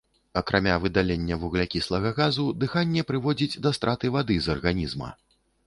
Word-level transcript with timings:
Акрамя 0.39 0.77
выдалення 0.85 1.37
вуглякіслага 1.43 2.13
газу, 2.19 2.47
дыханне 2.65 3.05
прыводзіць 3.13 3.59
да 3.67 3.75
страты 3.81 4.15
вады 4.19 4.41
з 4.47 4.57
арганізма. 4.59 5.15